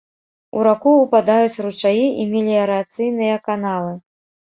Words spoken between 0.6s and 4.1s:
раку ўпадаюць ручаі і меліярацыйныя каналы.